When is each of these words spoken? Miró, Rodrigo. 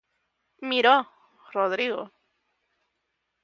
Miró, 0.69 0.95
Rodrigo. 1.53 2.11